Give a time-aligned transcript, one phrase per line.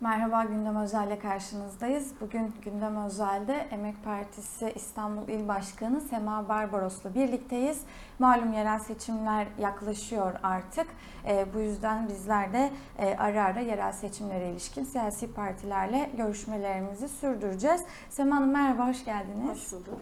[0.00, 2.12] Merhaba Gündem Özel'le karşınızdayız.
[2.20, 7.80] Bugün Gündem Özel'de Emek Partisi İstanbul İl Başkanı Sema Barbaros'la birlikteyiz.
[8.18, 10.86] Malum yerel seçimler yaklaşıyor artık.
[11.26, 17.82] E, bu yüzden bizler de e, ara ara yerel seçimlere ilişkin siyasi partilerle görüşmelerimizi sürdüreceğiz.
[18.10, 19.50] Sema Hanım merhaba, hoş geldiniz.
[19.50, 20.00] Hoş bulduk.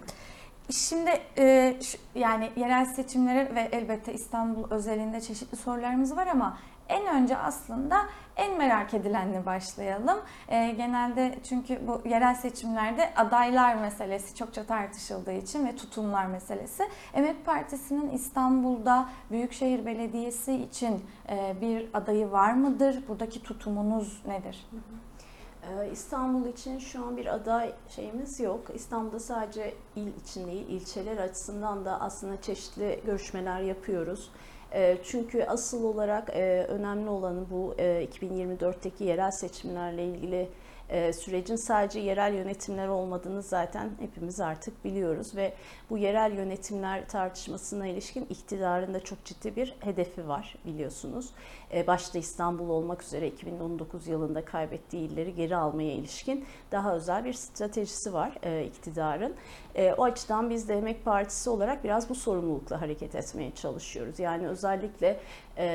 [0.70, 6.58] Şimdi e, şu, yani yerel seçimlere ve elbette İstanbul özelinde çeşitli sorularımız var ama
[6.88, 8.06] en önce aslında
[8.36, 10.18] en merak edilenle başlayalım.
[10.48, 16.88] E, genelde çünkü bu yerel seçimlerde adaylar meselesi çokça tartışıldığı için ve tutumlar meselesi.
[17.14, 23.08] Emek Partisi'nin İstanbul'da Büyükşehir Belediyesi için e, bir adayı var mıdır?
[23.08, 24.66] Buradaki tutumunuz nedir?
[25.66, 28.66] Ee, İstanbul için şu an bir aday şeyimiz yok.
[28.74, 34.30] İstanbul'da sadece il için değil, ilçeler açısından da aslında çeşitli görüşmeler yapıyoruz.
[34.76, 40.48] Ee, Çünkü asıl olarak e, önemli olanı bu e, 2024'teki yerel seçimlerle ilgili
[40.88, 45.54] e, sürecin sadece yerel yönetimler olmadığını zaten hepimiz artık biliyoruz ve
[45.90, 51.30] bu yerel yönetimler tartışmasına ilişkin iktidarın da çok ciddi bir hedefi var biliyorsunuz.
[51.74, 57.32] E, Başta İstanbul olmak üzere 2019 yılında kaybettiği illeri geri almaya ilişkin daha özel bir
[57.32, 59.34] stratejisi var e, iktidarın.
[59.74, 64.18] E, O açıdan biz de Emek Partisi olarak biraz bu sorumlulukla hareket etmeye çalışıyoruz.
[64.18, 65.20] Yani özellikle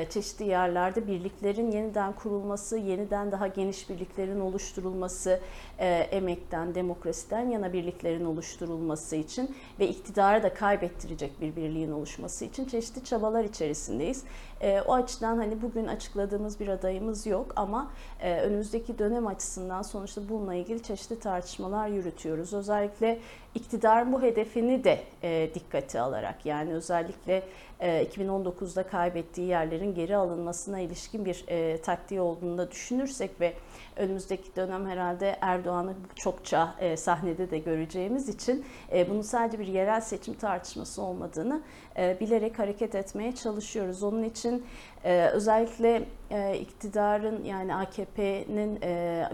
[0.10, 5.40] çeşitli yerlerde birliklerin yeniden kurulması, yeniden daha geniş birliklerin oluşturulması,
[5.80, 12.66] e, emekten, demokrasiden yana birliklerin oluşturulması için ve iktidara da kaybettirecek bir birliğin oluşması için
[12.66, 14.24] çeşitli çabalar içerisindeyiz.
[14.62, 20.30] E, O açıdan hani bugün açıkladığımız bir adayımız yok ama e, önümüzdeki dönem açısından sonuçta
[20.30, 22.54] bununla ilgili çeşitli tartışmalar yürütüyoruz.
[22.54, 23.20] Özellikle
[23.56, 27.44] iktidarın bu hedefini de e, dikkate alarak yani özellikle
[27.80, 33.54] e, 2019'da kaybettiği yerlerin geri alınmasına ilişkin bir e, taktiği olduğunu da düşünürsek ve
[33.96, 40.02] önümüzdeki dönem herhalde Erdoğan'ı çokça e, sahnede de göreceğimiz için e, bunun sadece bir yerel
[40.02, 41.62] seçim tartışması olmadığını
[41.98, 44.04] e, bilerek hareket etmeye çalışıyoruz.
[44.04, 44.66] Onun için
[45.04, 48.80] e, özellikle e, iktidarın yani AKP'nin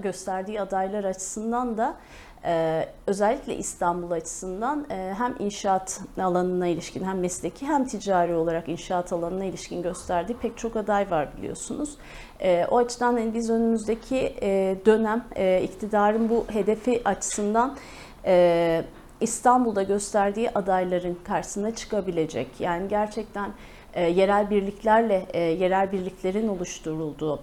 [0.02, 1.96] gösterdiği adaylar açısından da
[3.08, 9.82] özellikle İstanbul açısından hem inşaat alanına ilişkin hem mesleki hem ticari olarak inşaat alanına ilişkin
[9.82, 11.98] gösterdiği pek çok aday var biliyorsunuz.
[12.70, 14.36] O açıdan hani biz önümüzdeki
[14.86, 15.26] dönem
[15.64, 17.78] iktidarın bu hedefi açısından
[19.22, 22.48] İstanbul'da gösterdiği adayların karşısına çıkabilecek.
[22.60, 23.52] Yani gerçekten
[23.94, 27.40] e, yerel birliklerle e, yerel birliklerin oluşturulduğu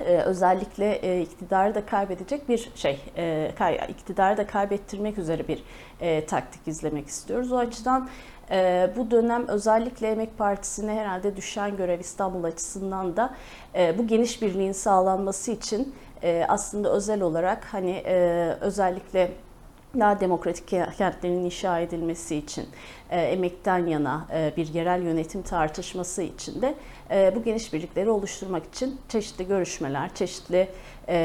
[0.00, 5.62] ee, özellikle e, iktidarı da kaybedecek bir şey, e, kay, iktidarı da kaybettirmek üzere bir
[6.00, 7.52] e, taktik izlemek istiyoruz.
[7.52, 8.08] O açıdan
[8.50, 13.34] e, bu dönem özellikle Emek Partisi'ne herhalde düşen görev İstanbul açısından da
[13.74, 19.30] e, bu geniş birliğin sağlanması için e, aslında özel olarak hani e, özellikle
[20.00, 22.66] daha demokratik kentlerin inşa edilmesi için,
[23.10, 26.74] e, emekten yana e, bir yerel yönetim tartışması için de
[27.10, 30.68] e, bu geniş birlikleri oluşturmak için çeşitli görüşmeler, çeşitli
[31.08, 31.16] e,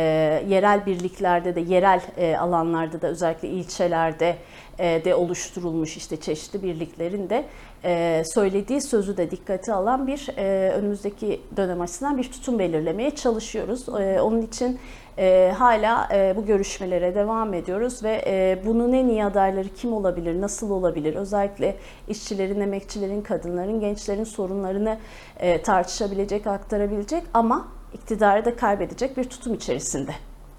[0.47, 4.35] yerel birliklerde de, yerel e, alanlarda da özellikle ilçelerde
[4.79, 7.45] e, de oluşturulmuş işte çeşitli birliklerin de
[7.83, 13.89] e, söylediği sözü de dikkate alan bir e, önümüzdeki dönem açısından bir tutum belirlemeye çalışıyoruz.
[13.89, 14.79] E, onun için
[15.19, 20.41] e, hala e, bu görüşmelere devam ediyoruz ve e, bunun en iyi adayları kim olabilir,
[20.41, 21.15] nasıl olabilir?
[21.15, 21.75] Özellikle
[22.07, 24.97] işçilerin, emekçilerin, kadınların, gençlerin sorunlarını
[25.39, 30.11] e, tartışabilecek, aktarabilecek ama iktidarı da kaybedecek bir tutum içerisinde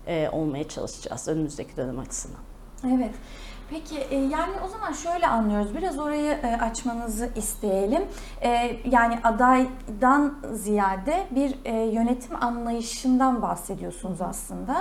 [0.06, 2.40] e, olmaya çalışacağız önümüzdeki dönem açısından.
[2.88, 3.14] Evet.
[3.70, 5.74] Peki e, yani o zaman şöyle anlıyoruz.
[5.74, 8.02] Biraz orayı e, açmanızı isteyelim.
[8.42, 11.54] E, Yani adaydan ziyade bir
[11.92, 14.76] yönetim anlayışından bahsediyorsunuz aslında.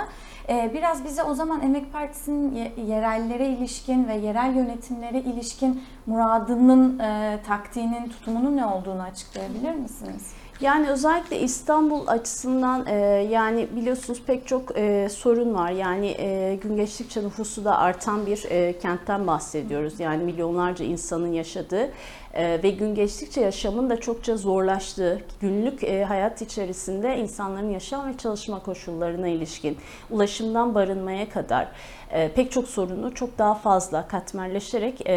[0.48, 6.98] Biraz bize o zaman Emek Partisi'nin ye- yerellere ilişkin ve yerel yönetimlere ilişkin muradının,
[7.46, 10.32] taktiğinin, tutumunun ne olduğunu açıklayabilir misiniz?
[10.60, 12.94] Yani özellikle İstanbul açısından e,
[13.30, 15.70] yani biliyorsunuz pek çok e, sorun var.
[15.70, 20.00] Yani e, gün geçtikçe nüfusu da artan bir e, kentten bahsediyoruz.
[20.00, 21.90] Yani milyonlarca insanın yaşadığı
[22.34, 28.16] e, ve gün geçtikçe yaşamın da çokça zorlaştığı, günlük e, hayat içerisinde insanların yaşam ve
[28.16, 29.78] çalışma koşullarına ilişkin,
[30.10, 31.68] ulaşımdan barınmaya kadar
[32.10, 35.12] e, pek çok sorunu çok daha fazla katmerleşerek e,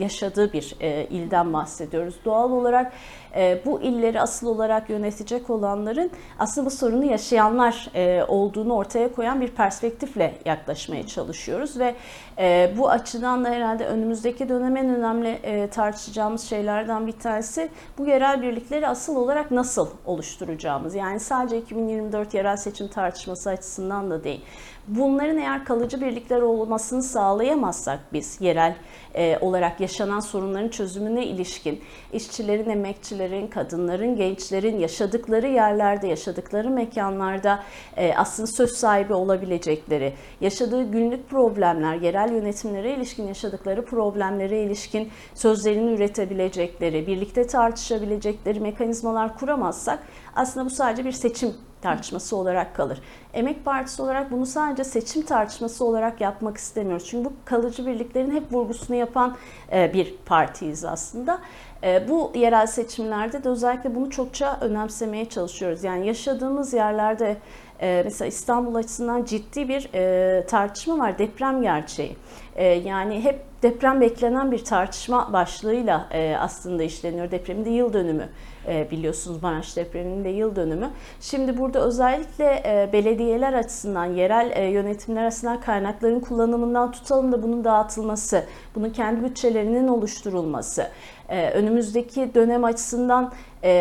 [0.00, 0.76] yaşadığı bir
[1.10, 2.14] ilden bahsediyoruz.
[2.24, 2.92] Doğal olarak
[3.66, 7.90] bu illeri asıl olarak yönetecek olanların aslında bu sorunu yaşayanlar
[8.28, 11.94] olduğunu ortaya koyan bir perspektifle yaklaşmaya çalışıyoruz ve
[12.78, 15.38] bu açıdan da herhalde önümüzdeki dönem en önemli
[15.70, 17.68] tartışacağımız şeylerden bir tanesi
[17.98, 20.94] bu yerel birlikleri asıl olarak nasıl oluşturacağımız.
[20.94, 24.40] Yani sadece 2024 yerel seçim tartışması açısından da değil.
[24.88, 28.76] Bunların eğer kalıcı birlikler olmasını sağlayamazsak biz yerel
[29.14, 31.80] e, olarak yaşanan sorunların çözümüne ilişkin
[32.12, 37.62] işçilerin, emekçilerin, kadınların, gençlerin yaşadıkları yerlerde, yaşadıkları mekanlarda
[37.96, 45.90] e, aslında söz sahibi olabilecekleri, yaşadığı günlük problemler, yerel yönetimlere ilişkin yaşadıkları problemlere ilişkin sözlerini
[45.92, 49.98] üretebilecekleri, birlikte tartışabilecekleri mekanizmalar kuramazsak
[50.36, 52.98] aslında bu sadece bir seçim tartışması olarak kalır.
[53.34, 57.06] Emek Partisi olarak bunu sadece seçim tartışması olarak yapmak istemiyoruz.
[57.06, 59.36] Çünkü bu kalıcı birliklerin hep vurgusunu yapan
[59.72, 61.38] e, bir partiyiz aslında.
[61.82, 65.84] E, bu yerel seçimlerde de özellikle bunu çokça önemsemeye çalışıyoruz.
[65.84, 67.36] Yani yaşadığımız yerlerde
[67.80, 69.90] e, mesela İstanbul açısından ciddi bir
[70.46, 71.18] tartışma var.
[71.18, 72.16] Deprem gerçeği.
[72.84, 76.08] Yani hep deprem beklenen bir tartışma başlığıyla
[76.40, 77.30] aslında işleniyor.
[77.30, 78.28] Depremin de yıl dönümü
[78.90, 80.90] biliyorsunuz Maraş depreminin de yıl dönümü.
[81.20, 82.62] Şimdi burada özellikle
[82.92, 88.44] belediyeler açısından, yerel yönetimler açısından kaynakların kullanımından tutalım da bunun dağıtılması,
[88.74, 90.86] bunun kendi bütçelerinin oluşturulması,
[91.54, 93.32] önümüzdeki dönem açısından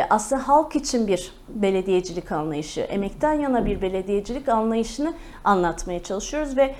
[0.09, 5.13] aslında halk için bir belediyecilik anlayışı, emekten yana bir belediyecilik anlayışını
[5.43, 6.75] anlatmaya çalışıyoruz ve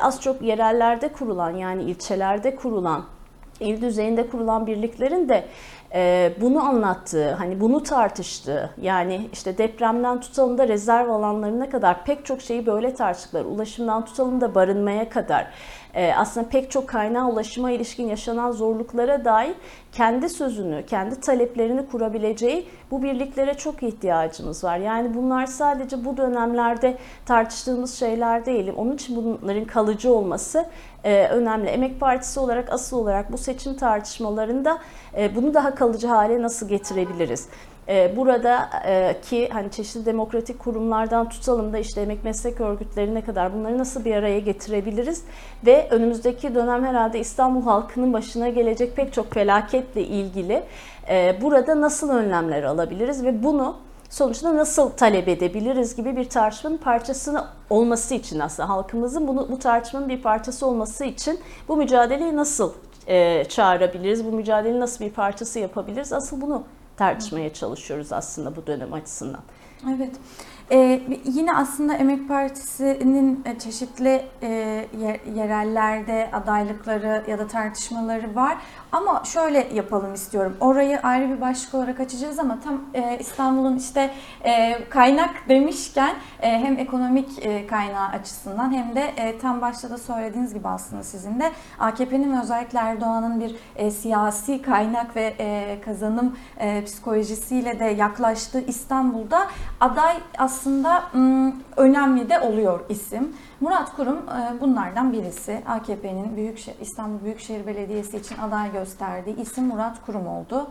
[0.00, 3.04] az çok yerellerde kurulan yani ilçelerde kurulan,
[3.60, 5.44] il düzeyinde kurulan birliklerin de
[6.40, 12.42] bunu anlattığı, hani bunu tartıştığı, yani işte depremden tutalım da rezerv alanlarına kadar pek çok
[12.42, 15.46] şeyi böyle tartıştıkları, ulaşımdan tutalım da barınmaya kadar
[16.16, 19.54] aslında pek çok kaynağı ulaşıma ilişkin yaşanan zorluklara dair
[19.92, 24.78] kendi sözünü, kendi taleplerini kurabileceği bu birliklere çok ihtiyacımız var.
[24.78, 28.72] Yani bunlar sadece bu dönemlerde tartıştığımız şeyler değil.
[28.76, 30.66] Onun için bunların kalıcı olması
[31.04, 31.68] önemli.
[31.68, 34.78] Emek Partisi olarak asıl olarak bu seçim tartışmalarında
[35.34, 37.48] bunu daha kalıcı hale nasıl getirebiliriz?
[38.16, 38.70] Burada
[39.22, 44.14] ki hani çeşitli demokratik kurumlardan tutalım da işte emek meslek örgütlerine kadar bunları nasıl bir
[44.14, 45.22] araya getirebiliriz
[45.66, 50.62] ve önümüzdeki dönem herhalde İstanbul halkının başına gelecek pek çok felaketle ilgili
[51.42, 53.76] burada nasıl önlemler alabiliriz ve bunu
[54.10, 60.08] sonuçta nasıl talep edebiliriz gibi bir tartışmanın parçasını olması için aslında halkımızın bunu bu tartışmanın
[60.08, 62.72] bir parçası olması için bu mücadeleyi nasıl
[63.06, 66.12] e, çağırabiliriz, bu mücadelenin nasıl bir parçası yapabiliriz?
[66.12, 66.62] Asıl bunu
[66.96, 69.40] tartışmaya çalışıyoruz aslında bu dönem açısından.
[69.88, 70.10] Evet.
[70.72, 74.86] Ee, yine aslında Emek Partisi'nin çeşitli e,
[75.36, 78.58] yerellerde adaylıkları ya da tartışmaları var.
[78.92, 80.56] Ama şöyle yapalım istiyorum.
[80.60, 84.10] Orayı ayrı bir başlık olarak açacağız ama tam e, İstanbul'un işte
[84.44, 89.98] e, kaynak demişken e, hem ekonomik e, kaynağı açısından hem de e, tam başta da
[89.98, 95.80] söylediğiniz gibi aslında sizin de AKP'nin ve özellikle Erdoğan'ın bir e, siyasi kaynak ve e,
[95.84, 99.46] kazanım e, psikolojisiyle de yaklaştığı İstanbul'da
[99.80, 103.36] aday aslında m, önemli de oluyor isim.
[103.60, 105.62] Murat Kurum e, bunlardan birisi.
[105.66, 110.70] AKP'nin Büyükşehir, İstanbul Büyükşehir Belediyesi için aday gösterdiği isim Murat Kurum oldu.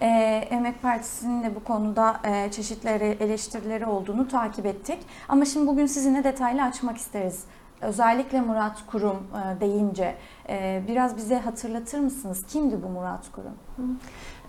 [0.00, 0.06] E,
[0.50, 2.88] Emek Partisi'nin de bu konuda e, çeşitli
[3.20, 4.98] eleştirileri olduğunu takip ettik.
[5.28, 7.44] Ama şimdi bugün sizinle detaylı açmak isteriz.
[7.80, 9.16] Özellikle Murat Kurum
[9.60, 10.14] deyince
[10.88, 12.46] biraz bize hatırlatır mısınız?
[12.48, 13.54] Kimdi bu Murat Kurum?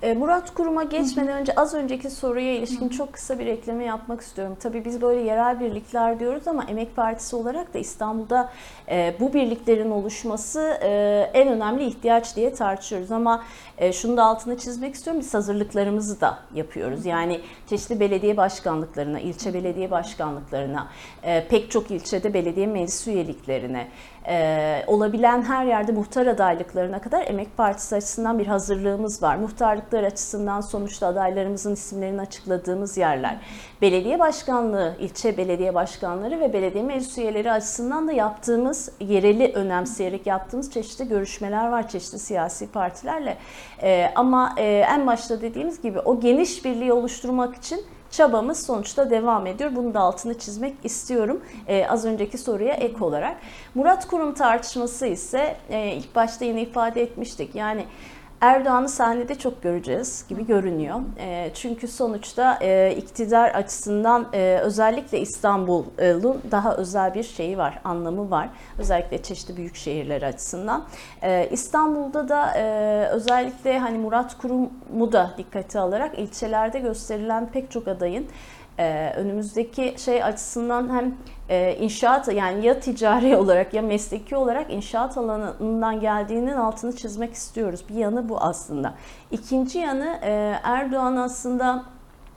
[0.01, 4.57] Murat Kurum'a geçmeden önce az önceki soruya ilişkin çok kısa bir ekleme yapmak istiyorum.
[4.59, 8.49] Tabii biz böyle yerel birlikler diyoruz ama Emek Partisi olarak da İstanbul'da
[9.19, 10.61] bu birliklerin oluşması
[11.33, 13.11] en önemli ihtiyaç diye tartışıyoruz.
[13.11, 13.43] Ama
[13.91, 15.21] şunu da altını çizmek istiyorum.
[15.21, 17.05] Biz hazırlıklarımızı da yapıyoruz.
[17.05, 20.87] Yani çeşitli belediye başkanlıklarına, ilçe belediye başkanlıklarına,
[21.49, 23.87] pek çok ilçede belediye meclis üyeliklerine,
[24.87, 29.35] olabilen her yerde muhtar adaylıklarına kadar Emek Partisi açısından bir hazırlığımız var.
[29.35, 33.37] Muhtarlıklar açısından sonuçta adaylarımızın isimlerini açıkladığımız yerler.
[33.81, 40.71] Belediye başkanlığı, ilçe belediye başkanları ve belediye meclis üyeleri açısından da yaptığımız, yereli önemseyerek yaptığımız
[40.71, 43.37] çeşitli görüşmeler var çeşitli siyasi partilerle.
[44.15, 49.75] Ama en başta dediğimiz gibi o geniş birliği oluşturmak için çabamız sonuçta devam ediyor.
[49.75, 51.41] Bunu da altını çizmek istiyorum.
[51.67, 53.37] Ee, az önceki soruya ek olarak.
[53.75, 57.55] Murat Kurum tartışması ise e, ilk başta yine ifade etmiştik.
[57.55, 57.85] Yani
[58.41, 60.99] Erdoğan'ı sahnede çok göreceğiz gibi görünüyor.
[61.19, 68.31] E, çünkü sonuçta e, iktidar açısından e, özellikle İstanbul'un daha özel bir şeyi var, anlamı
[68.31, 68.49] var.
[68.79, 70.85] Özellikle çeşitli büyük şehirler açısından.
[71.51, 72.53] İstanbul'da da
[73.11, 78.27] özellikle hani Murat Kurum'u da dikkate alarak ilçelerde gösterilen pek çok adayın
[78.79, 81.15] ee, önümüzdeki şey açısından hem
[81.49, 87.83] e, inşaat yani ya ticari olarak ya mesleki olarak inşaat alanından geldiğinin altını çizmek istiyoruz.
[87.89, 88.93] Bir yanı bu aslında.
[89.31, 91.83] İkinci yanı e, Erdoğan aslında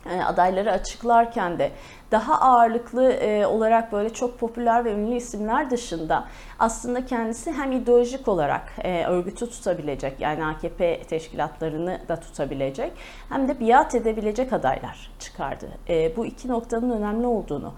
[0.07, 1.71] e, adayları açıklarken de
[2.11, 6.25] daha ağırlıklı e, olarak böyle çok popüler ve ünlü isimler dışında
[6.59, 12.93] aslında kendisi hem ideolojik olarak e, örgütü tutabilecek yani AKP teşkilatlarını da tutabilecek
[13.29, 15.69] hem de biat edebilecek adaylar çıkardı.
[16.17, 17.75] Bu iki noktanın önemli olduğunu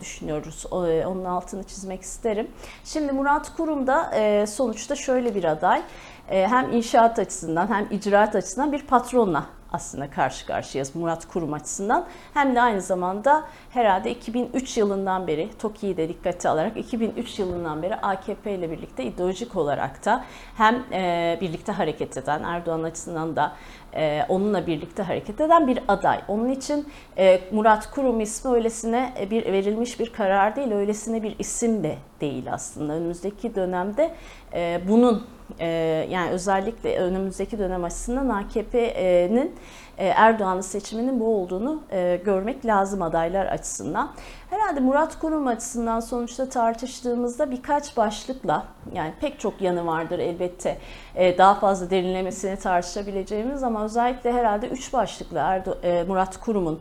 [0.00, 0.66] düşünüyoruz.
[0.70, 2.48] Onun altını çizmek isterim.
[2.84, 4.10] Şimdi Murat Kurum da
[4.46, 5.82] sonuçta şöyle bir aday.
[6.26, 12.06] Hem inşaat açısından hem icraat açısından bir patronla aslında karşı karşıyayız Murat Kurum açısından.
[12.34, 17.94] Hem de aynı zamanda herhalde 2003 yılından beri TOKİ'yi de dikkate alarak 2003 yılından beri
[17.94, 20.24] AKP ile birlikte ideolojik olarak da
[20.56, 23.52] hem e, birlikte hareket eden Erdoğan açısından da
[23.94, 26.20] e, onunla birlikte hareket eden bir aday.
[26.28, 26.88] Onun için
[27.18, 32.52] e, Murat Kurum ismi öylesine bir verilmiş bir karar değil, öylesine bir isim de değil
[32.52, 32.92] aslında.
[32.92, 34.14] Önümüzdeki dönemde
[34.54, 35.26] e, bunun
[35.58, 35.66] e,
[36.10, 39.54] yani özellikle önümüzdeki dönem açısından AKP'nin
[39.98, 44.10] Erdoğan'ın seçiminin bu olduğunu e, görmek lazım adaylar açısından.
[44.50, 50.78] Herhalde Murat Kurum açısından sonuçta tartıştığımızda birkaç başlıkla yani pek çok yanı vardır elbette
[51.14, 55.64] e, daha fazla derinlemesine tartışabileceğimiz ama özellikle herhalde üç başlıkla
[56.08, 56.80] Murat Kurum'un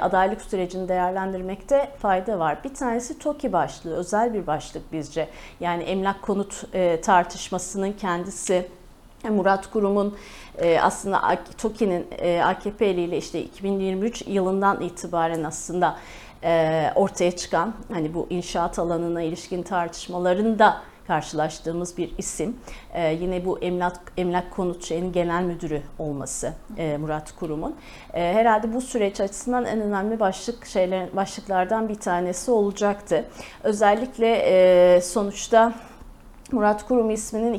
[0.00, 2.58] adaylık sürecini değerlendirmekte fayda var.
[2.64, 5.28] Bir tanesi TOKİ başlığı, özel bir başlık bizce.
[5.60, 6.64] Yani emlak konut
[7.02, 8.68] tartışmasının kendisi
[9.30, 10.14] Murat Kurum'un
[10.58, 15.96] e, aslında TOKİ'nin e, AKP ile işte 2023 yılından itibaren aslında
[16.44, 22.56] e, ortaya çıkan hani bu inşaat alanına ilişkin tartışmalarında karşılaştığımız bir isim.
[22.94, 27.76] Ee, yine bu emlak emlak konut şeyinin genel müdürü olması e, Murat Kurum'un.
[28.14, 33.24] E, herhalde bu süreç açısından en önemli başlık şeyler başlıklardan bir tanesi olacaktı.
[33.62, 35.72] Özellikle e, sonuçta
[36.52, 37.52] Murat Kurum isminin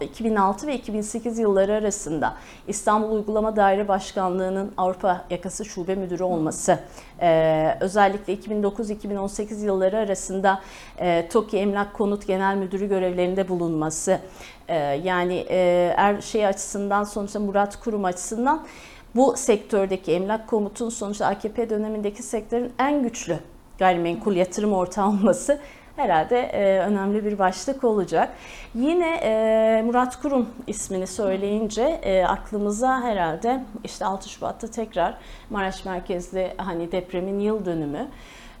[0.00, 2.34] 2006 ve 2008 yılları arasında
[2.68, 6.78] İstanbul Uygulama Daire Başkanlığı'nın Avrupa Yakası Şube Müdürü olması,
[7.20, 10.60] ee, özellikle 2009-2018 yılları arasında
[10.98, 14.20] e, TOKİ Emlak Konut Genel Müdürü görevlerinde bulunması,
[14.68, 18.66] e, yani e, er, şey açısından sonuçta Murat Kurum açısından
[19.14, 23.38] bu sektördeki emlak komutun sonuçta AKP dönemindeki sektörün en güçlü
[23.78, 25.60] gayrimenkul yatırım ortağı olması
[25.96, 28.32] herhalde e, önemli bir başlık olacak.
[28.74, 35.14] Yine e, Murat Kurum ismini söyleyince e, aklımıza herhalde işte 6 Şubat'ta tekrar
[35.50, 38.08] Maraş merkezli hani depremin yıl dönümü.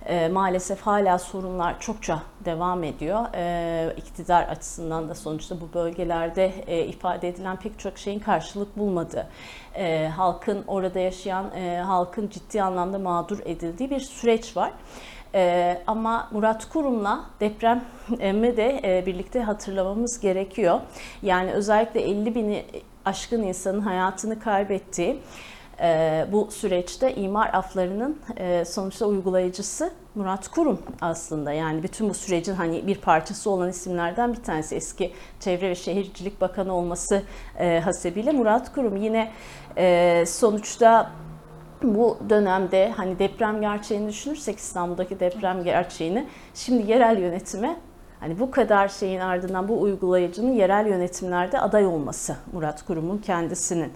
[0.06, 3.24] E, maalesef hala sorunlar çokça devam ediyor.
[3.34, 9.26] E, iktidar açısından da sonuçta bu bölgelerde e, ifade edilen pek çok şeyin karşılık bulmadığı,
[9.74, 14.72] e, halkın orada yaşayan e, halkın ciddi anlamda mağdur edildiği bir süreç var.
[15.36, 20.80] Ee, ama Murat Kurum'la depremi de e, birlikte hatırlamamız gerekiyor.
[21.22, 22.64] Yani özellikle 50 bini
[23.04, 25.20] aşkın insanın hayatını kaybettiği
[25.80, 31.52] e, bu süreçte imar aflarının e, sonuçta uygulayıcısı Murat Kurum aslında.
[31.52, 36.40] Yani bütün bu sürecin hani bir parçası olan isimlerden bir tanesi eski Çevre ve Şehircilik
[36.40, 37.22] Bakanı olması
[37.58, 38.96] e, hasebiyle Murat Kurum.
[38.96, 39.32] Yine
[39.76, 41.10] e, sonuçta
[41.82, 47.76] bu dönemde hani deprem gerçeğini düşünürsek İstanbul'daki deprem gerçeğini şimdi yerel yönetime
[48.20, 53.92] hani bu kadar şeyin ardından bu uygulayıcının yerel yönetimlerde aday olması Murat Kurum'un kendisinin.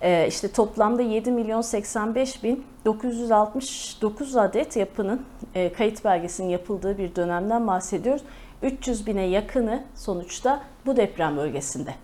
[0.00, 5.22] Ee, işte toplamda 7 milyon 85 bin 969 adet yapının
[5.54, 8.22] e, kayıt belgesinin yapıldığı bir dönemden bahsediyoruz.
[8.62, 11.94] 300 bine yakını sonuçta bu deprem bölgesinde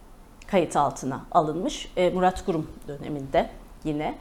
[0.46, 3.50] kayıt altına alınmış e, Murat Kurum döneminde
[3.84, 4.14] yine.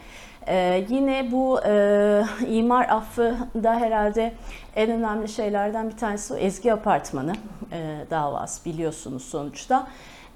[0.48, 4.34] Ee, yine bu e, imar affı da herhalde
[4.76, 7.34] en önemli şeylerden bir tanesi o Ezgi Apartmanı
[7.72, 9.88] e, davası biliyorsunuz sonuçta.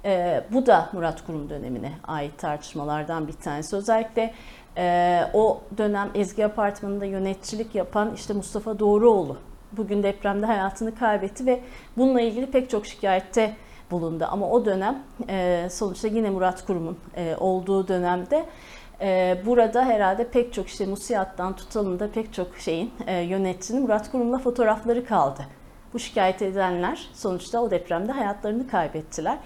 [0.04, 3.76] E, bu da Murat Kurum dönemine ait tartışmalardan bir tanesi.
[3.76, 4.34] Özellikle
[4.76, 9.36] e, o dönem Ezgi Apartmanı'nda yöneticilik yapan işte Mustafa Doğruoğlu
[9.72, 11.60] bugün depremde hayatını kaybetti ve
[11.96, 13.56] bununla ilgili pek çok şikayette
[13.90, 14.26] bulundu.
[14.30, 18.44] Ama o dönem e, sonuçta yine Murat Kurum'un e, olduğu dönemde
[19.02, 23.12] ee, burada herhalde pek çok işte Musiyat'tan tutalım da pek çok şeyin e,
[23.80, 25.42] Murat Kurum'la fotoğrafları kaldı.
[25.94, 29.38] bu şikayet edenler sonuçta o depremde hayatlarını kaybettiler.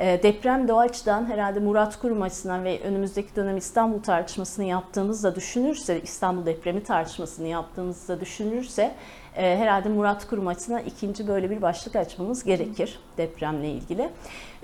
[0.00, 5.34] E, deprem de o açıdan herhalde Murat Kurum açısından ve önümüzdeki dönem İstanbul tartışmasını yaptığımızda
[5.34, 8.94] düşünürse, İstanbul depremi tartışmasını yaptığımızda düşünürse
[9.36, 14.10] e, herhalde Murat Kurum açısından ikinci böyle bir başlık açmamız gerekir depremle ilgili.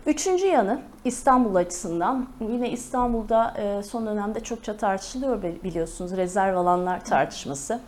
[0.07, 7.81] Üçüncü yanı İstanbul açısından yine İstanbul'da e, son dönemde çokça tartışılıyor biliyorsunuz rezerv alanlar tartışması.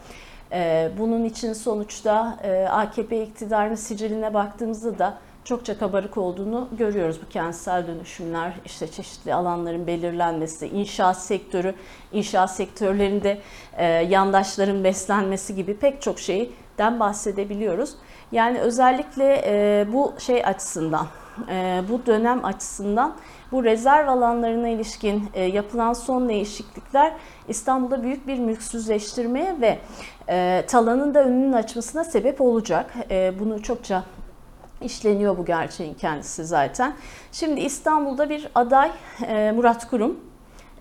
[0.52, 2.38] E, bunun için sonuçta
[2.70, 9.86] AKP iktidarının siciline baktığımızda da çokça kabarık olduğunu görüyoruz bu kentsel dönüşümler, işte çeşitli alanların
[9.86, 11.74] belirlenmesi, inşaat sektörü,
[12.12, 13.38] inşaat sektörlerinde
[14.08, 17.94] yandaşların beslenmesi gibi pek çok şeyden bahsedebiliyoruz.
[18.32, 21.06] Yani özellikle bu şey açısından
[21.48, 23.14] e, bu dönem açısından
[23.52, 27.12] bu rezerv alanlarına ilişkin e, yapılan son değişiklikler
[27.48, 29.78] İstanbul'da büyük bir mülksüzleştirmeye ve
[30.28, 32.94] e, talanın da önünün açmasına sebep olacak.
[33.40, 34.04] Bunu çokça
[34.82, 36.94] işleniyor bu gerçeğin kendisi zaten.
[37.32, 38.90] Şimdi İstanbul'da bir aday
[39.54, 40.20] Murat Kurum,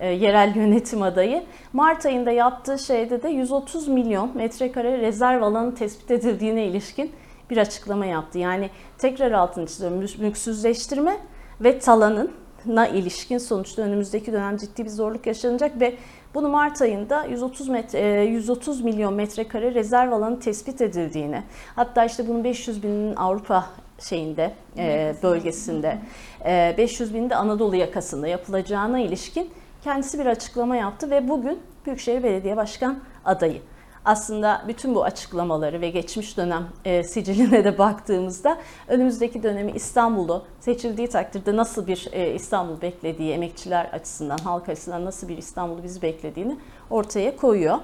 [0.00, 1.44] yerel yönetim adayı.
[1.72, 7.12] Mart ayında yaptığı şeyde de 130 milyon metrekare rezerv alanı tespit edildiğine ilişkin
[7.50, 8.38] bir açıklama yaptı.
[8.38, 11.16] Yani tekrar altını çiziyorum mülksüzleştirme
[11.60, 15.94] ve talanına ilişkin sonuçta önümüzdeki dönem ciddi bir zorluk yaşanacak ve
[16.34, 21.42] bunu Mart ayında 130 metre, 130 milyon metrekare rezerv alanı tespit edildiğini,
[21.76, 23.66] hatta işte bunun 500 binin Avrupa
[24.00, 25.98] şeyinde e, bölgesinde,
[26.44, 29.50] 500 binin de Anadolu yakasında yapılacağına ilişkin
[29.84, 33.60] kendisi bir açıklama yaptı ve bugün Büyükşehir Belediye Başkan adayı
[34.08, 41.08] aslında bütün bu açıklamaları ve geçmiş dönem e, siciline de baktığımızda önümüzdeki dönemi İstanbul'u seçildiği
[41.08, 46.56] takdirde nasıl bir e, İstanbul beklediği, emekçiler açısından, halk açısından nasıl bir İstanbul'u bizi beklediğini
[46.90, 47.78] ortaya koyuyor.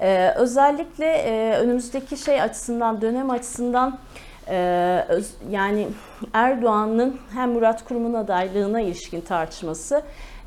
[0.00, 4.31] E, özellikle e, önümüzdeki şey açısından, dönem açısından e,
[5.50, 5.88] yani
[6.32, 10.02] Erdoğan'ın hem Murat Kurum'un adaylığına ilişkin tartışması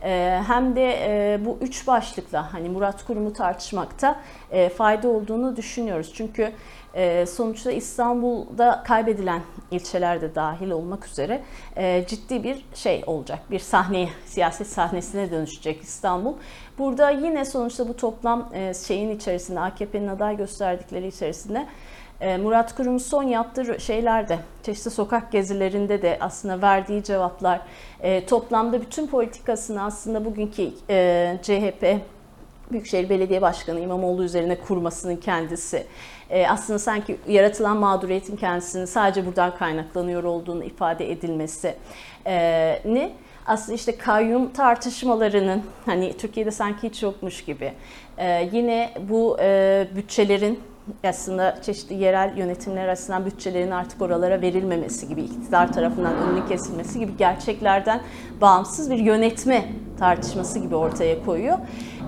[0.05, 4.19] ee, hem de e, bu üç başlıkla hani Murat Kurum'u tartışmakta
[4.51, 6.11] e, fayda olduğunu düşünüyoruz.
[6.13, 6.51] Çünkü
[6.93, 11.41] e, sonuçta İstanbul'da kaybedilen ilçeler de dahil olmak üzere
[12.07, 13.39] ciddi bir şey olacak.
[13.51, 16.33] Bir sahne, siyaset sahnesine dönüşecek İstanbul.
[16.77, 18.49] Burada yine sonuçta bu toplam
[18.87, 21.67] şeyin içerisinde AKP'nin aday gösterdikleri içerisinde
[22.37, 27.61] Murat Kurum'un son yaptığı şeylerde, çeşitli sokak gezilerinde de aslında verdiği cevaplar,
[28.01, 32.01] e, toplamda bütün politikasını aslında bugünkü e, CHP
[32.71, 35.85] Büyükşehir Belediye Başkanı İmamoğlu üzerine kurmasının kendisi.
[36.29, 41.75] E, aslında sanki yaratılan mağduriyetin kendisinin sadece buradan kaynaklanıyor olduğunu ifade edilmesi
[42.27, 43.11] e, ni
[43.45, 47.73] aslında işte kayyum tartışmalarının hani Türkiye'de sanki hiç yokmuş gibi
[48.17, 50.59] e, yine bu e, bütçelerin
[51.03, 57.17] aslında çeşitli yerel yönetimler açısından bütçelerin artık oralara verilmemesi gibi, iktidar tarafından önünün kesilmesi gibi
[57.17, 58.01] gerçeklerden
[58.41, 59.65] bağımsız bir yönetme
[59.99, 61.57] tartışması gibi ortaya koyuyor.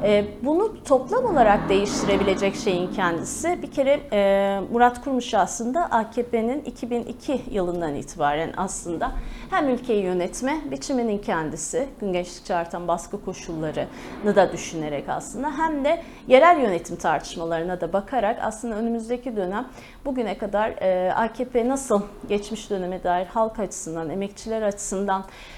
[0.04, 7.42] E, bunu toplam olarak değiştirebilecek şeyin kendisi bir kere e, Murat Kurmuş aslında AKP'nin 2002
[7.52, 9.12] yılından itibaren aslında
[9.50, 16.04] hem ülkeyi yönetme biçiminin kendisi gün geçtikçe artan baskı koşullarını da düşünerek aslında hem de
[16.28, 19.68] yerel yönetim tartışmalarına da bakarak aslında önümüzdeki dönem
[20.06, 25.57] bugüne kadar e, AKP nasıl geçmiş döneme dair halk açısından, emekçiler açısından ee,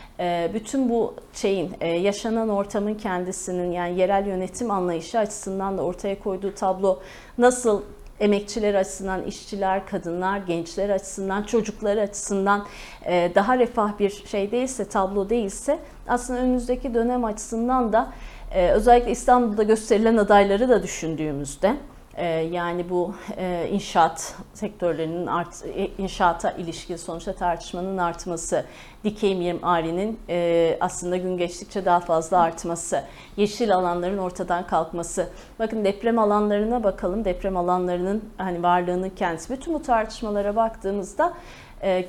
[0.53, 6.55] bütün bu şeyin e, yaşanan ortamın kendisinin yani yerel yönetim anlayışı açısından da ortaya koyduğu
[6.55, 6.99] tablo
[7.38, 7.82] nasıl
[8.19, 12.65] emekçiler açısından, işçiler, kadınlar, gençler açısından, çocuklar açısından
[13.05, 18.12] e, daha refah bir şey değilse, tablo değilse aslında önümüzdeki dönem açısından da
[18.53, 25.88] e, özellikle İstanbul'da gösterilen adayları da düşündüğümüzde ee, yani bu e, inşaat sektörlerinin art, e,
[25.97, 28.65] inşaata ilişkin sonuçta tartışmanın artması,
[29.03, 33.03] dikey mimarinin e, aslında gün geçtikçe daha fazla artması,
[33.38, 35.29] yeşil alanların ortadan kalkması.
[35.60, 37.25] Bakın deprem alanlarına bakalım.
[37.25, 39.53] Deprem alanlarının hani varlığının kendisi.
[39.53, 41.34] Bütün bu tartışmalara baktığımızda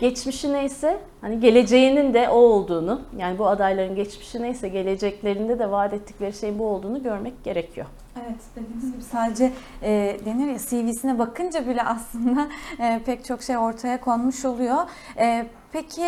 [0.01, 5.93] geçmişi neyse hani geleceğinin de o olduğunu yani bu adayların geçmişi neyse geleceklerinde de vaat
[5.93, 7.87] ettikleri şeyin bu olduğunu görmek gerekiyor.
[8.17, 9.53] Evet dediğiniz gibi sadece
[9.83, 12.49] e, denir ya CV'sine bakınca bile aslında
[12.81, 14.79] e, pek çok şey ortaya konmuş oluyor.
[15.19, 16.03] E, peki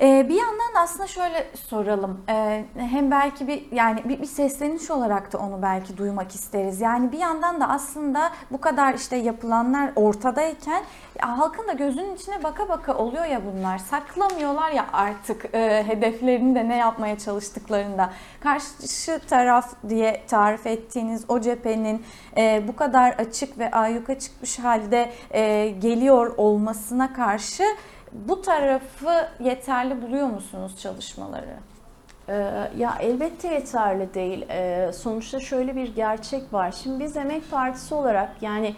[0.00, 2.20] Ee, bir yandan da aslında şöyle soralım.
[2.28, 6.80] Ee, hem belki bir yani bir, bir sesleniş olarak da onu belki duymak isteriz.
[6.80, 10.82] Yani bir yandan da aslında bu kadar işte yapılanlar ortadayken
[11.20, 13.78] ya halkın da gözünün içine baka baka oluyor ya bunlar.
[13.78, 18.10] Saklamıyorlar ya artık e, hedeflerini de ne yapmaya çalıştıklarında.
[18.40, 22.04] Karşı taraf diye tarif ettiğiniz o cephenin
[22.36, 27.64] e, bu kadar açık ve ayyuka çıkmış halde e, geliyor olmasına karşı
[28.12, 31.54] bu tarafı yeterli buluyor musunuz çalışmaları?
[32.28, 32.34] Ee,
[32.78, 34.46] Ya elbette yeterli değil.
[34.50, 36.72] Ee, Sonuçta şöyle bir gerçek var.
[36.82, 38.74] Şimdi biz Emek Partisi olarak yani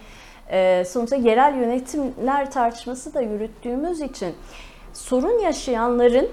[0.50, 4.34] e, sonuçta yerel yönetimler tartışması da yürüttüğümüz için
[4.92, 6.28] sorun yaşayanların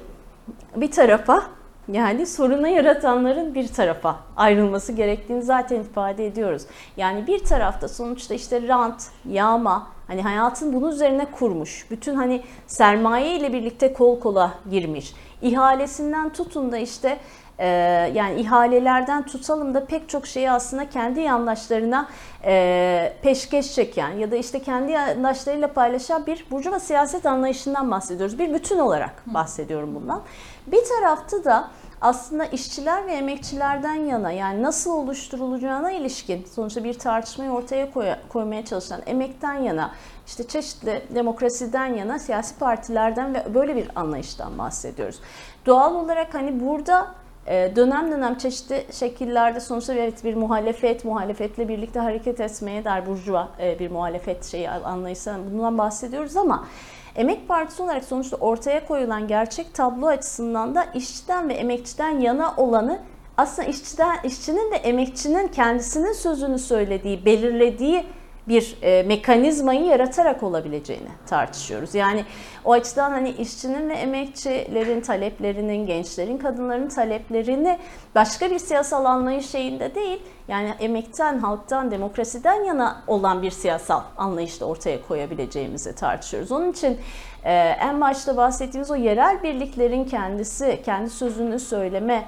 [0.76, 1.44] bir tarafa
[1.92, 6.64] yani sorunu yaratanların bir tarafa ayrılması gerektiğini zaten ifade ediyoruz.
[6.98, 11.86] Yani bir tarafta sonuçta işte rant, yağma, hani hayatın bunun üzerine kurmuş.
[11.91, 15.13] Bütün hani sermaye ile birlikte kol kola girmiş.
[15.41, 17.17] İhalesinden tutun da işte
[17.60, 17.67] e,
[18.13, 22.10] yani ihalelerden tutalım da pek çok şeyi aslında kendi yandaşlarına
[22.45, 28.39] e, peşkeş çeken ya da işte kendi yandaşlarıyla paylaşan bir burjuva siyaset anlayışından bahsediyoruz.
[28.39, 30.21] Bir bütün olarak bahsediyorum bundan.
[30.67, 31.67] Bir tarafta da
[32.02, 38.66] aslında işçiler ve emekçilerden yana yani nasıl oluşturulacağına ilişkin sonuçta bir tartışmayı ortaya koy- koymaya
[38.66, 39.92] çalışan emekten yana
[40.28, 45.20] işte çeşitli demokrasiden yana siyasi partilerden ve böyle bir anlayıştan bahsediyoruz.
[45.66, 47.08] Doğal olarak hani burada
[47.48, 53.48] e, dönem dönem çeşitli şekillerde sonuçta evet bir muhalefet, muhalefetle birlikte hareket etmeye dair burjuva
[53.60, 56.66] e, bir muhalefet şeyi anlayışından bundan bahsediyoruz ama
[57.15, 63.00] Emek Partisi olarak sonuçta ortaya koyulan gerçek tablo açısından da işçiden ve emekçiden yana olanı
[63.38, 68.06] aslında işçiden işçinin de emekçinin kendisinin sözünü söylediği, belirlediği
[68.47, 71.95] bir e, mekanizmayı yaratarak olabileceğini tartışıyoruz.
[71.95, 72.25] Yani
[72.65, 77.80] o açıdan hani işçinin ve emekçilerin taleplerinin, gençlerin, kadınların taleplerini
[78.15, 84.65] başka bir siyasal anlayış şeyinde değil, yani emekten, halktan, demokrasiden yana olan bir siyasal anlayışla
[84.65, 86.51] ortaya koyabileceğimizi tartışıyoruz.
[86.51, 86.97] Onun için
[87.43, 92.25] e, en başta bahsettiğimiz o yerel birliklerin kendisi, kendi sözünü söyleme,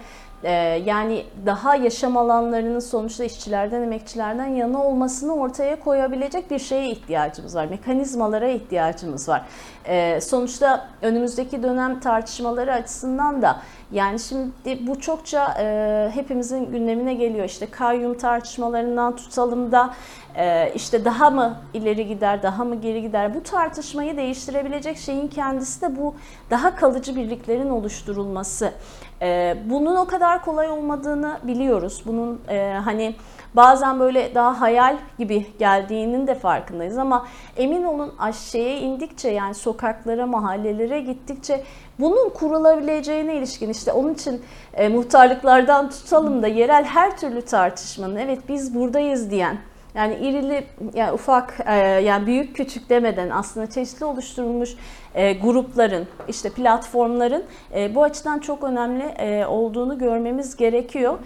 [0.85, 7.65] yani daha yaşam alanlarının sonuçta işçilerden, emekçilerden yana olmasını ortaya koyabilecek bir şeye ihtiyacımız var.
[7.65, 9.45] Mekanizmalara ihtiyacımız var.
[9.85, 17.45] Ee, sonuçta önümüzdeki dönem tartışmaları açısından da yani şimdi bu çokça e, hepimizin gündemine geliyor.
[17.45, 19.93] İşte kayyum tartışmalarından tutalım da
[20.35, 23.35] e, işte daha mı ileri gider, daha mı geri gider?
[23.35, 26.15] Bu tartışmayı değiştirebilecek şeyin kendisi de bu
[26.49, 28.73] daha kalıcı birliklerin oluşturulması.
[29.23, 32.03] E, bunun o kadar kolay olmadığını biliyoruz.
[32.05, 33.15] Bunun e, hani
[33.53, 40.27] bazen böyle daha hayal gibi geldiğinin de farkındayız ama emin olun aşağıya indikçe yani sokaklara,
[40.27, 41.63] mahallelere gittikçe
[41.99, 44.41] bunun kurulabileceğine ilişkin işte onun için
[44.73, 49.57] e, muhtarlıklardan tutalım da yerel her türlü tartışmanın evet biz buradayız diyen
[49.95, 54.75] yani irili, yani ufak, e, yani büyük küçük demeden aslında çeşitli oluşturulmuş
[55.15, 57.43] e, grupların, işte platformların
[57.75, 61.19] e, bu açıdan çok önemli olduğunu görmemiz gerekiyor.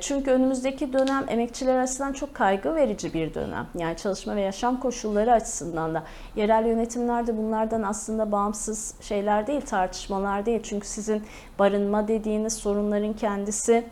[0.00, 3.66] Çünkü önümüzdeki dönem emekçiler açısından çok kaygı verici bir dönem.
[3.78, 6.02] Yani çalışma ve yaşam koşulları açısından da
[6.36, 10.60] yerel yönetimlerde bunlardan aslında bağımsız şeyler değil, tartışmalar değil.
[10.62, 11.22] Çünkü sizin
[11.58, 13.84] barınma dediğiniz sorunların kendisi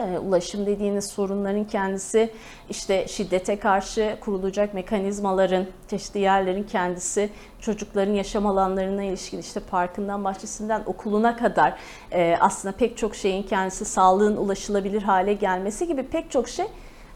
[0.00, 2.30] e, ulaşım dediğiniz sorunların kendisi,
[2.70, 7.30] işte şiddete karşı kurulacak mekanizmaların, çeşitli yerlerin kendisi,
[7.60, 11.74] çocukların yaşam alanlarına ilişkin işte parkından, bahçesinden, okuluna kadar
[12.12, 16.66] e, aslında pek çok şeyin kendisi, sağlığın ulaşılabilir hale gelmesi gibi pek çok şey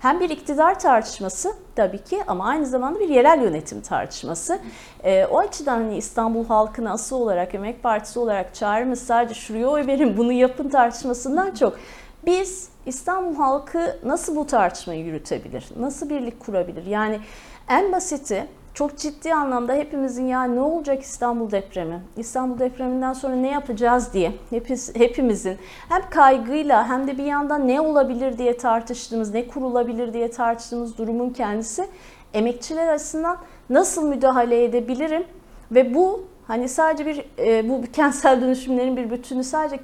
[0.03, 4.59] hem bir iktidar tartışması tabii ki ama aynı zamanda bir yerel yönetim tartışması.
[5.05, 9.87] E, o açıdan hani İstanbul halkına asıl olarak, Emek Partisi olarak çağrımız sadece şuraya oy
[9.87, 11.79] verin, bunu yapın tartışmasından çok
[12.27, 15.69] biz İstanbul halkı nasıl bu tartışmayı yürütebilir?
[15.79, 16.87] Nasıl birlik kurabilir?
[16.87, 17.21] Yani
[17.69, 22.03] en basiti çok ciddi anlamda hepimizin ya ne olacak İstanbul depremi?
[22.17, 25.59] İstanbul depreminden sonra ne yapacağız diye hepimiz, hepimizin
[25.89, 31.31] hem kaygıyla hem de bir yandan ne olabilir diye tartıştığımız, ne kurulabilir diye tartıştığımız durumun
[31.31, 31.87] kendisi
[32.35, 33.37] emekçiler açısından
[33.71, 35.25] nasıl müdahale edebilirim?
[35.71, 39.81] Ve bu Hani sadece bir e, bu kentsel dönüşümlerin bir bütünü sadece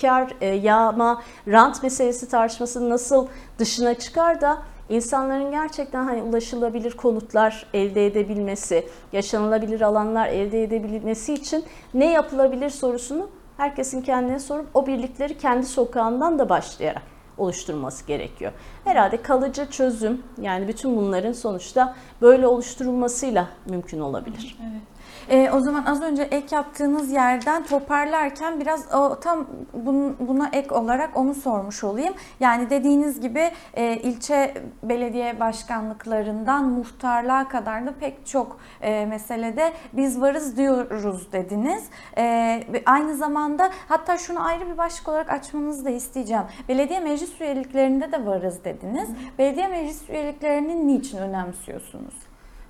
[0.00, 3.26] kar, e, yağma, rant meselesi tartışmasının nasıl
[3.58, 11.64] dışına çıkar da insanların gerçekten hani ulaşılabilir konutlar elde edebilmesi, yaşanılabilir alanlar elde edebilmesi için
[11.94, 17.02] ne yapılabilir sorusunu herkesin kendine sorup o birlikleri kendi sokağından da başlayarak
[17.38, 18.52] oluşturması gerekiyor.
[18.84, 24.58] Herhalde kalıcı çözüm yani bütün bunların sonuçta böyle oluşturulmasıyla mümkün olabilir.
[24.62, 24.93] Evet.
[25.28, 29.46] Ee, o zaman az önce ek yaptığınız yerden toparlarken biraz o tam
[29.86, 32.14] bun- buna ek olarak onu sormuş olayım.
[32.40, 40.20] Yani dediğiniz gibi e, ilçe belediye başkanlıklarından muhtarlığa kadar da pek çok e, meselede biz
[40.20, 41.84] varız diyoruz dediniz.
[42.18, 46.44] E, aynı zamanda hatta şunu ayrı bir başlık olarak açmanızı da isteyeceğim.
[46.68, 49.08] Belediye meclis üyeliklerinde de varız dediniz.
[49.38, 52.14] Belediye meclis üyeliklerini niçin önemsiyorsunuz?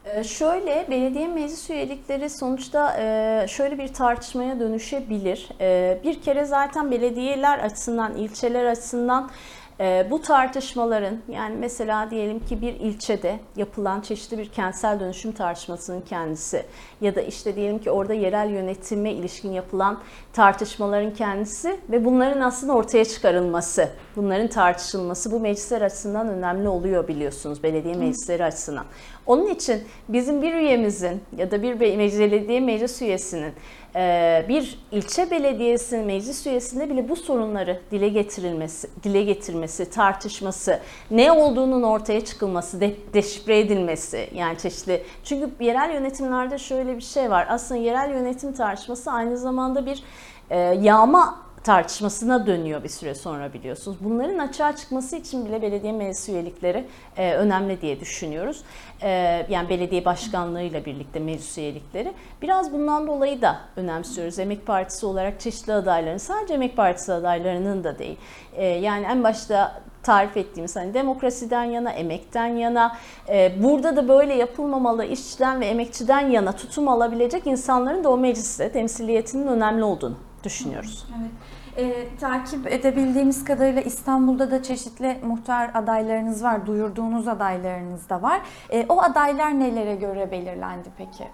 [0.04, 5.48] Ee, Şöyle belediye meclis üyelikleri sonuçta e, şöyle bir tartışmaya dönüşebilir.
[5.60, 9.30] E, Bir kere zaten belediyeler açısından, ilçeler açısından
[9.80, 16.00] e, bu tartışmaların yani mesela diyelim ki bir ilçede yapılan çeşitli bir kentsel dönüşüm tartışmasının
[16.00, 16.66] kendisi
[17.00, 20.00] ya da işte diyelim ki orada yerel yönetime ilişkin yapılan
[20.32, 27.62] tartışmaların kendisi ve bunların aslında ortaya çıkarılması, bunların tartışılması bu meclisler açısından önemli oluyor biliyorsunuz
[27.62, 28.84] belediye meclisleri açısından.
[29.26, 33.52] Onun için bizim bir üyemizin ya da bir belediye meclis üyesinin
[34.48, 40.80] bir ilçe belediyesinin meclis üyesinde bile bu sorunları dile getirilmesi, dile getirmesi, tartışması,
[41.10, 45.02] ne olduğunun ortaya çıkılması, de, deşifre edilmesi yani çeşitli.
[45.24, 47.46] Çünkü yerel yönetimlerde şöyle bir şey var.
[47.50, 50.02] Aslında yerel yönetim tartışması aynı zamanda bir
[50.50, 53.96] e, yağma tartışmasına dönüyor bir süre sonra biliyorsunuz.
[54.00, 56.84] Bunların açığa çıkması için bile belediye meclis üyelikleri
[57.16, 58.62] e, önemli diye düşünüyoruz.
[59.02, 59.10] E,
[59.48, 62.12] yani belediye başkanlığıyla birlikte meclis üyelikleri.
[62.42, 64.38] Biraz bundan dolayı da önemsiyoruz.
[64.38, 68.16] Emek Partisi olarak çeşitli adayların, sadece Emek Partisi adaylarının da değil.
[68.56, 72.96] E, yani en başta tarif ettiğimiz hani demokrasiden yana, emekten yana,
[73.28, 78.72] e, burada da böyle yapılmamalı işçiden ve emekçiden yana tutum alabilecek insanların da o mecliste
[78.72, 81.06] temsiliyetinin önemli olduğunu düşünüyoruz.
[81.20, 81.30] Evet.
[81.76, 88.40] Ee, takip edebildiğimiz kadarıyla İstanbul'da da çeşitli muhtar adaylarınız var, duyurduğunuz adaylarınız da var.
[88.70, 91.28] Ee, o adaylar nelere göre belirlendi peki?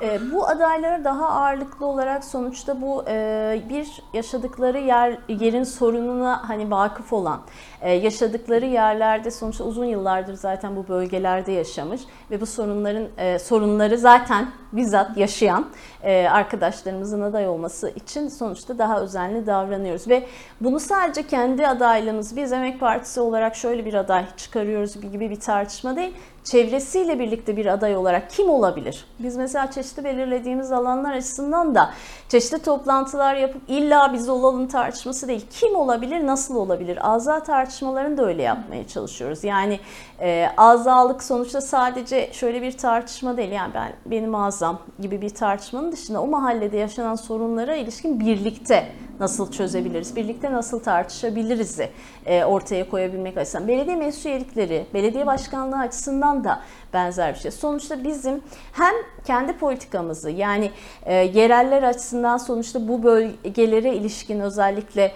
[0.00, 6.70] E, bu adaylara daha ağırlıklı olarak sonuçta bu e, bir yaşadıkları yer yerin sorununa hani
[6.70, 7.40] vakıf olan,
[7.80, 13.98] e, yaşadıkları yerlerde sonuçta uzun yıllardır zaten bu bölgelerde yaşamış ve bu sorunların e, sorunları
[13.98, 15.66] zaten bizzat yaşayan
[16.02, 20.08] e, arkadaşlarımızın aday olması için sonuçta daha özenli davranıyoruz.
[20.08, 20.26] Ve
[20.60, 25.96] bunu sadece kendi adaylığımız biz Emek Partisi olarak şöyle bir aday çıkarıyoruz gibi bir tartışma
[25.96, 26.14] değil
[26.46, 29.04] çevresiyle birlikte bir aday olarak kim olabilir?
[29.18, 31.90] Biz mesela çeşitli belirlediğimiz alanlar açısından da
[32.28, 35.46] çeşitli toplantılar yapıp illa biz olalım tartışması değil.
[35.50, 36.98] Kim olabilir, nasıl olabilir?
[37.02, 39.44] Azza tartışmalarını da öyle yapmaya çalışıyoruz.
[39.44, 39.80] Yani
[40.20, 43.52] e, azalık sonuçta sadece şöyle bir tartışma değil.
[43.52, 48.88] Yani ben benim azam gibi bir tartışmanın dışında o mahallede yaşanan sorunlara ilişkin birlikte
[49.20, 51.80] nasıl çözebiliriz, birlikte nasıl tartışabiliriz
[52.26, 53.68] e, ortaya koyabilmek açısından.
[53.68, 57.50] Belediye meclis üyelikleri, belediye başkanlığı açısından da benzer bir şey.
[57.50, 58.94] Sonuçta bizim hem
[59.24, 60.70] kendi politikamızı yani
[61.04, 65.12] e, yereller açısından sonuçta bu bölgelere ilişkin özellikle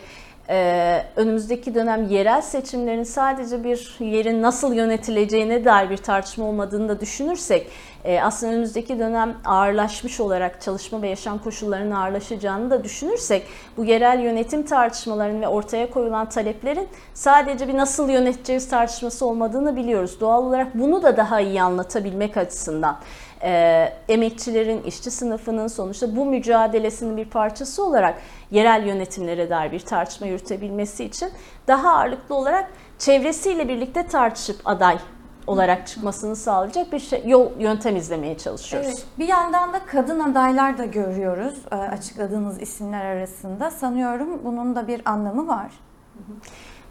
[0.48, 7.00] ee, önümüzdeki dönem yerel seçimlerin sadece bir yerin nasıl yönetileceğine dair bir tartışma olmadığını da
[7.00, 7.66] düşünürsek
[8.04, 14.20] e, aslında önümüzdeki dönem ağırlaşmış olarak çalışma ve yaşam koşullarının ağırlaşacağını da düşünürsek bu yerel
[14.20, 20.20] yönetim tartışmalarının ve ortaya koyulan taleplerin sadece bir nasıl yöneteceğiz tartışması olmadığını biliyoruz.
[20.20, 22.96] Doğal olarak bunu da daha iyi anlatabilmek açısından
[23.42, 28.14] e, emekçilerin, işçi sınıfının sonuçta bu mücadelesinin bir parçası olarak
[28.50, 31.28] yerel yönetimlere dair bir tartışma yürütebilmesi için
[31.68, 34.98] daha ağırlıklı olarak çevresiyle birlikte tartışıp aday
[35.46, 38.88] olarak çıkmasını sağlayacak bir şey, yol yöntem izlemeye çalışıyoruz.
[38.88, 39.04] Evet.
[39.18, 43.70] Bir yandan da kadın adaylar da görüyoruz e, açıkladığınız isimler arasında.
[43.70, 45.72] Sanıyorum bunun da bir anlamı var.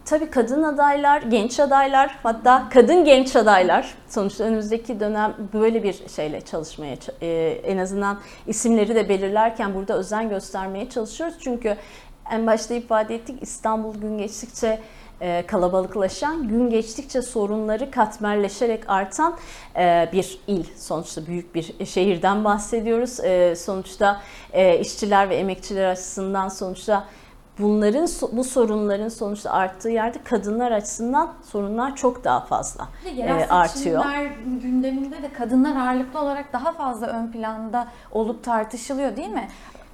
[0.05, 6.41] Tabii kadın adaylar, genç adaylar hatta kadın genç adaylar sonuçta önümüzdeki dönem böyle bir şeyle
[6.41, 7.27] çalışmaya e,
[7.63, 11.35] en azından isimleri de belirlerken burada özen göstermeye çalışıyoruz.
[11.39, 11.77] Çünkü
[12.31, 14.79] en başta ifade ettik İstanbul gün geçtikçe
[15.21, 19.37] e, kalabalıklaşan, gün geçtikçe sorunları katmerleşerek artan
[19.75, 20.63] e, bir il.
[20.77, 23.17] Sonuçta büyük bir şehirden bahsediyoruz.
[23.59, 24.21] Sonuçta
[24.81, 27.05] işçiler ve emekçiler açısından sonuçta
[27.59, 34.03] bunların bu sorunların sonuçta arttığı yerde kadınlar açısından sorunlar çok daha fazla Yerel e, artıyor.
[34.03, 39.47] seçimler gündeminde de kadınlar ağırlıklı olarak daha fazla ön planda olup tartışılıyor değil mi?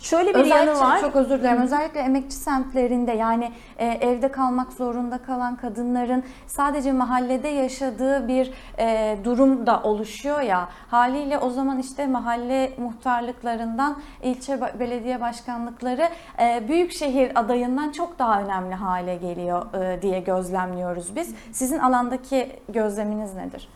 [0.06, 1.02] Şöyle bir Özellikle, yanı var.
[1.02, 1.62] Çok özür dilerim.
[1.62, 9.18] Özellikle emekçi semtlerinde yani e, evde kalmak zorunda kalan kadınların sadece mahallede yaşadığı bir e,
[9.24, 10.70] durum da oluşuyor ya.
[10.88, 18.42] Haliyle o zaman işte mahalle muhtarlıklarından ilçe belediye başkanlıkları e, büyük şehir adayından çok daha
[18.42, 21.36] önemli hale geliyor e, diye gözlemliyoruz biz.
[21.52, 23.70] Sizin alandaki gözleminiz nedir?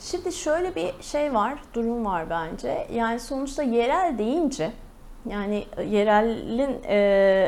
[0.00, 2.86] Şimdi şöyle bir şey var, durum var bence.
[2.92, 4.70] Yani sonuçta yerel deyince
[5.30, 6.96] yani yerelin e,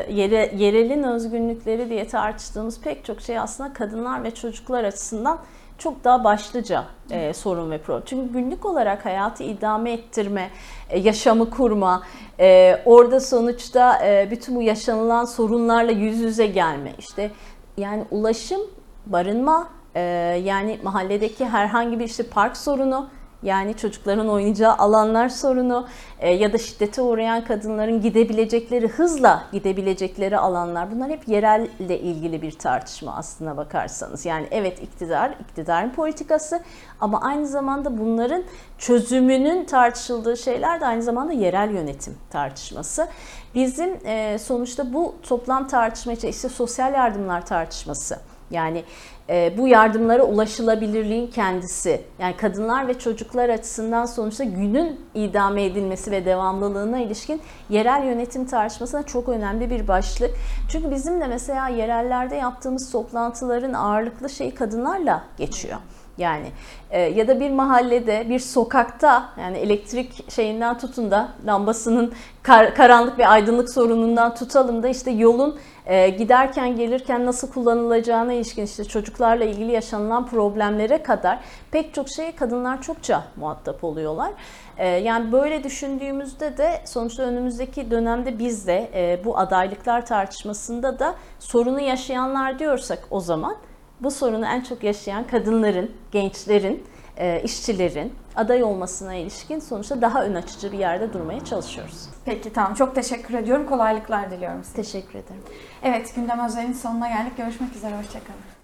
[0.09, 5.39] yere, yerelin özgünlükleri diye tartıştığımız pek çok şey aslında kadınlar ve çocuklar açısından
[5.77, 8.03] çok daha başlıca e, sorun ve problem.
[8.05, 10.49] Çünkü günlük olarak hayatı idame ettirme,
[10.89, 12.03] e, yaşamı kurma,
[12.39, 17.31] e, orada sonuçta e, bütün bu yaşanılan sorunlarla yüz yüze gelme, işte
[17.77, 18.61] yani ulaşım,
[19.05, 20.01] barınma, e,
[20.43, 23.09] yani mahalledeki herhangi bir işte park sorunu,
[23.47, 25.87] yani çocukların oynayacağı alanlar sorunu
[26.19, 32.51] e, ya da şiddete uğrayan kadınların gidebilecekleri, hızla gidebilecekleri alanlar bunlar hep yerelle ilgili bir
[32.51, 34.25] tartışma aslına bakarsanız.
[34.25, 36.59] Yani evet iktidar, iktidarın politikası
[36.99, 38.43] ama aynı zamanda bunların
[38.77, 43.07] çözümünün tartışıldığı şeyler de aynı zamanda yerel yönetim tartışması.
[43.55, 48.19] Bizim e, sonuçta bu toplam tartışma için işte sosyal yardımlar tartışması.
[48.51, 48.83] Yani
[49.29, 52.01] bu yardımlara ulaşılabilirliğin kendisi.
[52.19, 59.03] Yani kadınlar ve çocuklar açısından sonuçta günün idame edilmesi ve devamlılığına ilişkin yerel yönetim tartışmasına
[59.03, 60.31] çok önemli bir başlık.
[60.71, 65.77] Çünkü bizim de mesela yerellerde yaptığımız toplantıların ağırlıklı şey kadınlarla geçiyor.
[66.17, 66.47] Yani
[66.91, 73.19] e, ya da bir mahallede, bir sokakta yani elektrik şeyinden tutun da lambasının kar, karanlık
[73.19, 79.45] ve aydınlık sorunundan tutalım da işte yolun e, giderken gelirken nasıl kullanılacağına ilişkin işte çocuklarla
[79.45, 81.39] ilgili yaşanılan problemlere kadar
[81.71, 84.31] pek çok şeye kadınlar çokça muhatap oluyorlar.
[84.77, 91.15] E, yani böyle düşündüğümüzde de sonuçta önümüzdeki dönemde biz de e, bu adaylıklar tartışmasında da
[91.39, 93.55] sorunu yaşayanlar diyorsak o zaman
[94.01, 96.83] bu sorunu en çok yaşayan kadınların, gençlerin,
[97.17, 102.09] e, işçilerin aday olmasına ilişkin sonuçta daha ön açıcı bir yerde durmaya çalışıyoruz.
[102.25, 103.65] Peki tamam çok teşekkür ediyorum.
[103.65, 104.75] Kolaylıklar diliyorum size.
[104.75, 105.41] Teşekkür ederim.
[105.83, 107.37] Evet gündem özelinin sonuna geldik.
[107.37, 107.97] Görüşmek üzere.
[107.97, 108.56] Hoşçakalın.